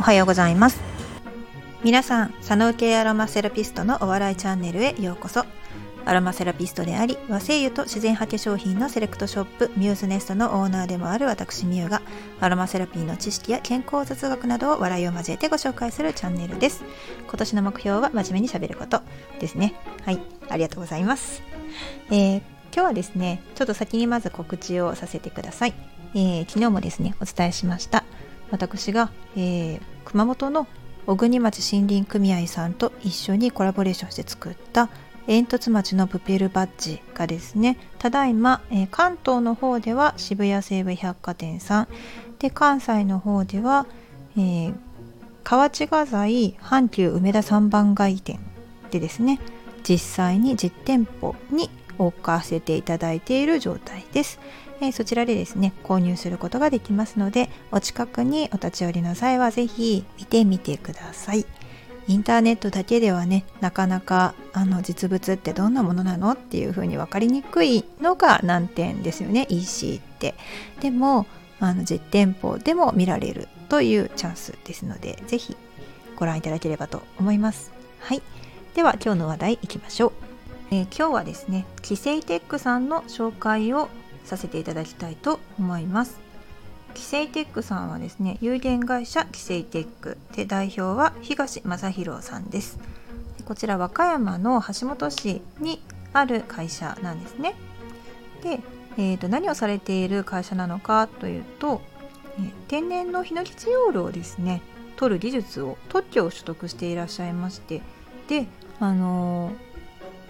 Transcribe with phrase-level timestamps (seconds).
[0.00, 0.80] おはようございます。
[1.84, 5.44] 皆さん佐野系アロマセラピストのお笑いチャンネルへようこそ。
[6.06, 12.00] アロマセラピストであり和製油と自然派化粧品のセレクトショップミューズネストのオーナーでもある私ミュウが
[12.40, 16.82] アロマセラピーの知識や健康雑学などを笑いを交えてご紹介するチャンネルです。
[17.28, 19.02] 今年の目標は真面目にしゃべること。
[19.38, 19.74] ですね。
[20.06, 20.20] はい。
[20.48, 21.42] ありがとうございます、
[22.10, 25.74] えー、今日はですねちょっと先にまず告知をさせてください、
[26.14, 28.02] えー、昨日もですねお伝えしました。
[28.50, 30.66] 私が、えー、熊本の
[31.06, 34.88] 小国町森林組合さんと一緒にコラボレーションして作った
[35.26, 41.88] 煙突町のプペルバッジがですねただいま、えー、関東の方では渋谷西武百貨店さん
[42.38, 43.86] で関西の方では、
[44.36, 44.74] えー、
[45.44, 48.40] 河内画材阪急梅田三番街店
[48.90, 49.40] でですね
[49.88, 54.40] 実際に実店舗に置かせていただいている状態です、
[54.80, 61.46] え、そちらでですね購入することができますのでお近くにお立ち寄りの際は是非見てみてください。
[62.08, 70.34] インターネットだけではねなかなかあの実物ってどんなものなのっていうふうに分かりにくいのが難点ですよね EC って。
[70.80, 71.26] でも
[71.60, 75.56] あの実店舗でも見られるというチャンスですので是非
[76.16, 77.70] ご覧いただければと思います。
[78.00, 78.22] はい。
[78.74, 80.12] では今日の話題いきましょう、
[80.70, 83.88] えー、今日はですねキセイテックさんの紹介を
[84.24, 86.20] させていただきたいと思います。
[86.94, 92.78] キセイテックさんはですね有限会社キセイテックで代表は東正弘さんです。
[93.44, 97.54] こちら和歌山の橋本市にある会社なんですね。
[98.42, 98.60] で、
[98.96, 101.80] えーと、何をされている会社なのかというと、
[102.38, 104.62] えー、天然のヒノキチオールをですね
[104.96, 107.82] 取る技術を特許を取得していらっしゃいまして
[108.28, 108.46] で
[108.78, 109.52] あの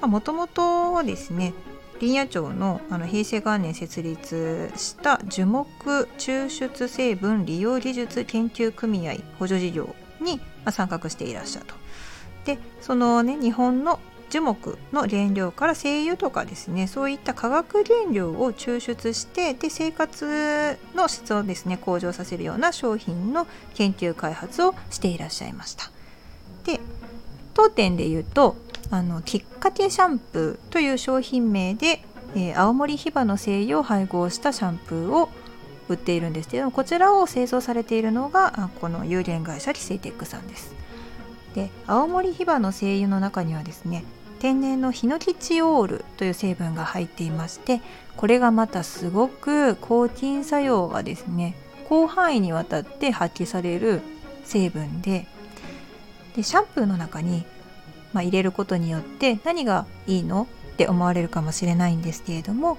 [0.01, 1.53] もともとですね
[2.01, 11.75] 林野庁のあの平成元年設立した樹木抽出成分利用技術研究組合補助事業に参画していらっしゃると。
[12.47, 25.91] でそのね日本の樹木の原料から精油とかですねそういった化学原料を抽出してで生活の質をですね向上させるような商品の研究開発をしていらっしゃいました。
[26.65, 26.81] で
[27.53, 28.57] 当店で言うと
[28.91, 32.03] あのきっかけシャンプーという商品名で、
[32.35, 35.29] えー、青森ヒバの精油を配合したシャンプーを
[35.89, 40.75] 売っているんですけどこちらを製造されているのがこの有限会社キセイテックさんです。
[41.55, 44.05] で青森ヒバの精油の中にはですね
[44.39, 47.81] 天然のヒノキチオールという成分が入っていまして
[48.17, 51.57] これがまたすごく抗菌作用がですね
[51.89, 54.01] 広範囲にわたって発揮される
[54.45, 55.27] 成分で
[56.37, 57.45] でシャンプーの中に
[58.13, 62.79] まあ、入れることによって何がいいのって思われるかもしれないんですけれども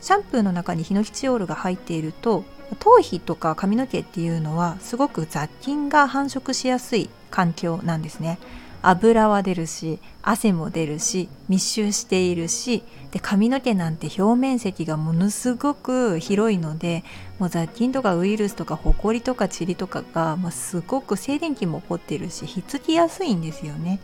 [0.00, 2.44] シャンプーの中にヒノキチオールが入っていると
[2.78, 8.38] 頭皮とか髪の毛っていうのはすごく雑菌が繁殖しやすい環境なんですね。
[8.82, 17.04] 油は出るし汗も出るし密集しているしで髪の毛なんて表面積がものすごく広いので
[17.38, 24.00] もう雑菌とかウイルスとかホコリとかチリとかが、まあ、すごく静電気も起こってるしひっつきやすいんですよね。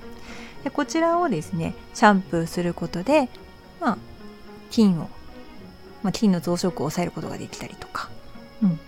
[0.65, 3.29] でこちらをですねシャンプーすることで、
[3.81, 3.99] まあ、
[4.71, 5.09] 菌を、
[6.03, 8.11] まあ、菌の増殖を抑えることができたりとか、
[8.63, 8.79] うん、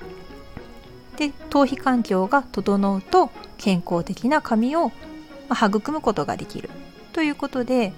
[1.17, 4.89] で頭皮環境が整うと健康的な髪を、
[5.49, 6.71] まあ、育むことができる。
[7.13, 7.93] ということで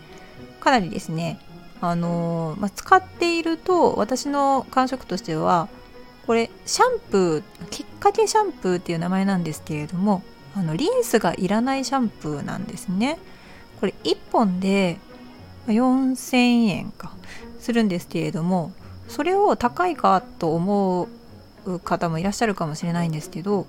[0.61, 1.39] かなりですね
[1.81, 5.69] あのー、まあ、使っていると私の感触としては
[6.27, 10.23] これシャンプーきっかけシャンプーっていう名前なんですけれども
[10.55, 13.19] あのリンスがいらないシャンプーなんですね。
[13.81, 14.99] これ1本で
[15.67, 17.13] 4000円か
[17.59, 18.73] するんですけれども
[19.09, 21.09] それを高いかと思
[21.65, 23.67] う方もいらっしゃるかもしれないんですけど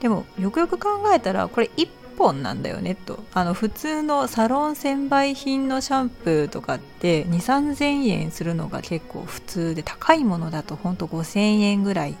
[0.00, 3.22] でもよくよく考えたらこれ1本なんだよねと。
[3.34, 12.16] あの普通のサロン専売品のシャンプーとかって2 3 0 0 0円するのが結構普通で高いものだとほんと5000円ぐらい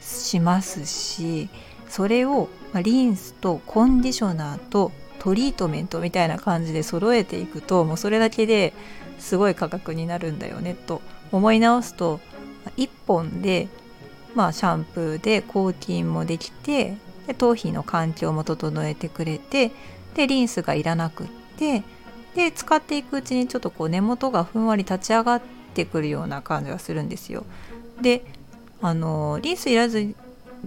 [0.00, 1.48] しますし
[1.88, 2.48] それを
[2.82, 4.92] リンスとコンディショナーと
[5.22, 8.72] トリートメントみたいな感じで揃えていくともうそれだけで
[9.20, 12.18] すごい価格になるんだよねと思い直すと
[12.76, 13.68] 1本で
[14.34, 16.96] まあシャンプーで抗菌もできて
[17.28, 19.70] で頭皮の環境も整えてくれて
[20.16, 21.26] でリンスがいらなくっ
[21.56, 21.84] て
[22.34, 25.42] で使っていくうちにちょっとこう根元がふんわり立ち上がっ
[25.72, 27.44] てくるような感じがするんですよ。
[28.00, 28.24] で
[28.80, 30.16] あのリンスいらず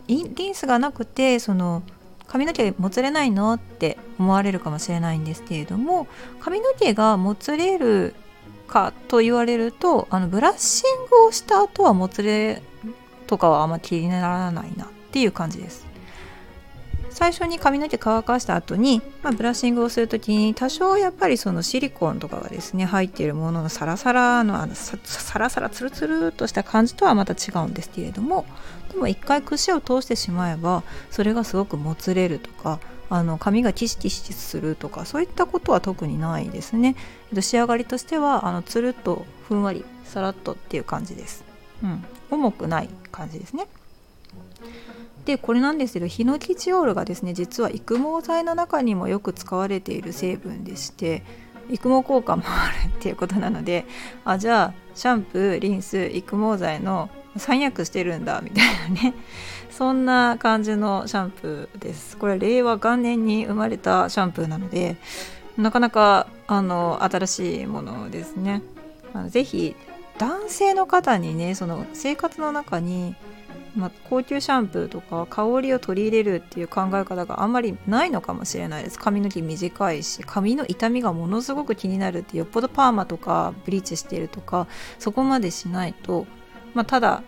[0.08, 1.84] リンスがなくてその
[2.26, 6.08] 髪の毛もつれないのって思われるかもしれないんですけれども
[6.40, 8.16] 髪の毛がもつれる
[8.68, 12.62] かと言われるとあのブラッシングをした後はもつれ
[13.28, 15.86] とかはあんま気にならないなっていう感じです。
[17.16, 28.46] 最初に髪の毛乾かした後に、まあ、ブラッシングをする時に多少やっぱりそのシリコンとかがですね入っているもののサラサラのあのサラサラツルツルとした感じとはまた違うんですけれども
[28.92, 36.98] でも一回串を通してしまえばそれがすごくもつれるとかあの髪がキシキシするとかそういったことは特にないですね。
[37.40, 41.46] 仕上がりとしてはあのつるっとふんわりさらっとっていう感じです、
[41.82, 43.68] うん、重くない感じですね。
[45.26, 51.24] でこれなんですけどヒノキチオールがですね実は育毛剤の中にもよく使われている成分でして
[51.70, 53.86] 育毛効果もあるっていうことなので
[54.24, 59.14] あじゃあシャンプーリンス育毛剤の三役してるんだみたいなね。
[59.70, 62.16] そんな感じのシャンプーです。
[62.16, 64.96] これ令和元年に生まれたシャンプーなので
[65.58, 68.62] なかなかあの新しいものですね。
[69.14, 69.76] あのぜひ
[70.18, 73.16] 男性の方にねその生活の中に
[73.76, 78.98] まあ、高級シャンプーとか香りを取り入れるっていう考え方があんまりないのかもしれないです。
[78.98, 84.68] 髪の毛短いし髪の痛みがものすごく気になるってよっぽどパーマとかブリーチしてるとか
[84.98, 86.26] そこまでしないと、
[86.74, 87.24] まあ、ただ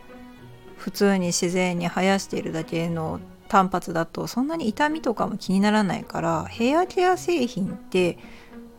[0.77, 8.17] 普通に自然に生やしているだけの単発だとそんなに痛みとかも気にならないからヘアケア製品って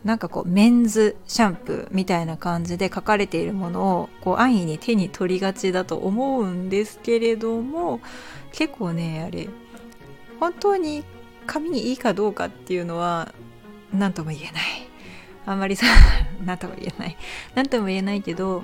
[0.03, 7.99] なんかこうメンズシャンプーみたいな感じで書かれているものをこう安易に手に取りがちだと思うんですけれども
[8.53, 9.49] 結構ねあれ
[10.39, 11.03] 本当に
[11.45, 13.33] 髪にいいかどうかっていうのは
[13.91, 14.53] 何とも言えない。
[15.45, 15.87] あんまりさ
[16.45, 17.17] 何とも言えない。
[17.55, 18.63] 何とも言えないけど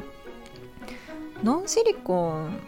[1.44, 2.60] ノンシリコン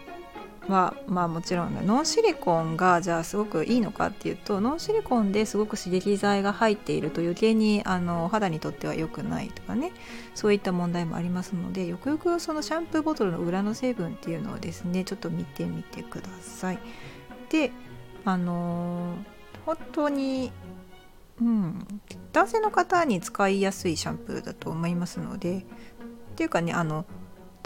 [0.67, 9.91] はまあもちろんノンシリコンがじゃあすごくいいのかっていうとノンシリコンですごく刺激剤が入っていると余計にあの肌にとっては良くないとかね
[10.35, 16.79] そういった問題もありますのでよくよくそのシャンプーボトルの裏の成分っていうのをですねちょっと見てみてください。
[17.49, 17.71] で
[18.25, 19.15] あの
[19.65, 20.51] 本当に
[21.41, 21.87] うん
[22.33, 25.63] 男性の方に使いやすいシャンプーだと思いますのでっ
[26.35, 27.05] ていうかねあの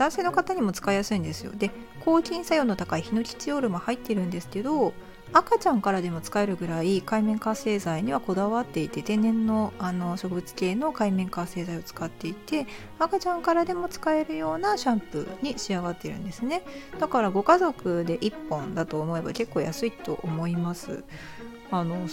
[0.01, 1.51] 男性の方にも使いやすいんですよ。
[1.55, 1.69] で
[2.03, 4.93] 抗菌作用の高いヒノキチオールも入ってるんですけど
[5.31, 12.65] 赤ちゃんからでも使えるぐらい海面活性剤にはこだわっていて天然のあの植物系の海面活性剤を使っていて
[12.97, 16.63] 赤ちゃんからでも使えるようなシャンプーに仕上がってるんですね。
[16.99, 21.03] だからご家族で1本だと思えば結構安いと思います。
[21.69, 22.07] あの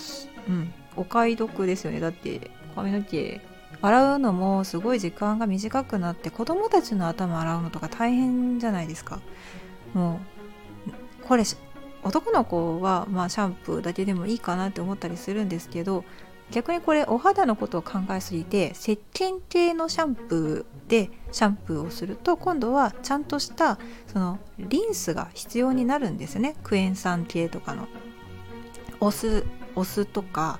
[0.48, 0.74] うん。
[0.94, 2.00] お買い得ですよね。
[2.00, 3.40] だって髪の毛
[3.80, 9.20] 洗うのもすごい時間が短くなって子供たちの頭洗うのとか大変じゃないですか。
[9.94, 10.20] も
[11.22, 11.44] うこれ
[12.02, 16.04] 男の子はまあシャンプーだけでもいいかなって思ったりするんですけど
[16.50, 26.56] 逆にこれお肌のことを考えすぎて石鹸系のシャンプーでシャンプーをすると今度はちゃんとしたそのリンスが必要になるんですね。
[26.62, 27.86] クエン酸系とかの。
[29.00, 29.44] お酢
[29.76, 30.58] お酢とか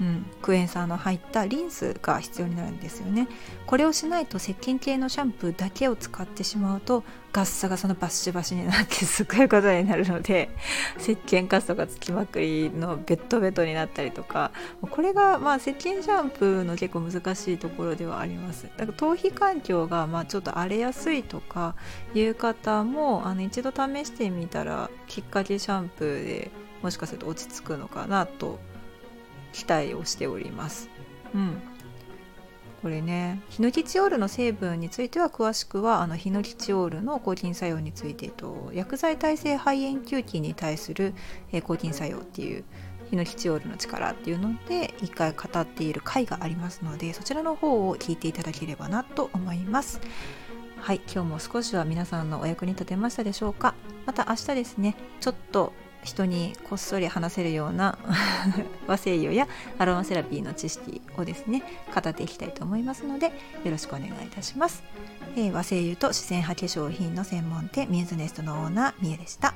[0.00, 3.28] うん、クエン酸の入ったリンスが必要になるんですよね。
[3.66, 7.02] これをしないと石鹸系のシャンプーだけを使ってしまうと
[7.32, 10.50] ガッサガサのバッシバシになってすごいことになるので
[11.00, 18.64] 石鹸カスとかつきまくりのベッドベッドになったりとかこれがまあ石鹸シャンプーの結構難しいところではあります。
[18.76, 21.74] だから頭皮環境がまあちょっと荒れやすいとか
[22.14, 26.50] いう方もあの一度試してみたらきっかけシャンプーで
[26.82, 28.58] もしかすると落ち着くのかなと
[29.56, 30.90] 期待をしております。
[31.34, 31.62] うん、
[32.82, 41.14] これねヒノキチオールの成分については詳しくはあのヒノキチオールの抗菌作用についてと薬剤耐性肺炎球菌に対する、
[41.52, 42.64] え抗菌作用っていう
[43.10, 50.00] ヒノキチオールの力っていうので一回語っている回がありますのでそちらの方を聞いていただければなと思います。
[50.78, 53.74] はい、今日も少しは皆さんのお役に立てましたでしょうか？
[54.04, 55.72] また明日ですねちょっと
[56.06, 57.98] 人にこっそり話せるような
[58.86, 61.62] 和製油やアロマセラピーの知識をですね
[61.94, 63.32] 語っていきたいと思いますのでよ
[63.70, 64.82] ろしくお願いいたします、
[65.36, 69.52] えー、和製油と自然派化粧品の専門店ミューズネストのオーナーみゆでした。